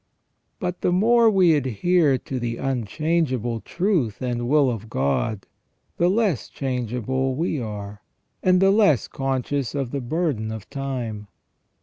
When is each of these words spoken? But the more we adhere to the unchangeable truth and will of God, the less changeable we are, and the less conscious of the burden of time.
But 0.57 0.81
the 0.81 0.91
more 0.91 1.29
we 1.29 1.53
adhere 1.53 2.17
to 2.17 2.39
the 2.39 2.57
unchangeable 2.57 3.59
truth 3.59 4.19
and 4.19 4.49
will 4.49 4.67
of 4.71 4.89
God, 4.89 5.45
the 5.97 6.09
less 6.09 6.49
changeable 6.49 7.35
we 7.35 7.59
are, 7.61 8.01
and 8.41 8.59
the 8.59 8.71
less 8.71 9.07
conscious 9.07 9.75
of 9.75 9.91
the 9.91 10.01
burden 10.01 10.51
of 10.51 10.67
time. 10.71 11.27